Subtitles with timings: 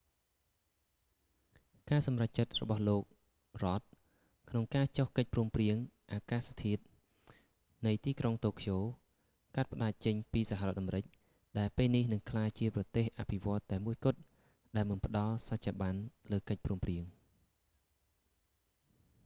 [1.89, 3.03] ការសម្រេចចិត្តរបស់លោក
[3.63, 3.81] rudd រ៉ដ
[4.49, 5.75] ក្នុងការចុះកិច្ចព្រមព្រៀង
[6.13, 6.83] អាកាសធាតុ
[7.85, 8.77] នៃទីក្រុងតូក្យូ
[9.55, 11.03] កាត់ផ្តាច់ចេញពីសហរដ្ឋអាមេរិក
[11.59, 14.19] ដែលពេលនេះនឹងក្លាយជាប្រទេសអភិវឌ្ឍន៍តែមួយគត់
[14.75, 15.93] ដែលមិនផ្តល់សច្ចាប័ន
[16.31, 17.03] លើកិច្ចព្រមព្រៀង